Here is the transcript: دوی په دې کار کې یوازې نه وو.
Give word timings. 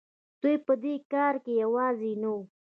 دوی 0.41 0.55
په 0.65 0.73
دې 0.83 0.95
کار 1.13 1.35
کې 1.43 1.53
یوازې 1.63 2.11
نه 2.21 2.29
وو. 2.33 2.41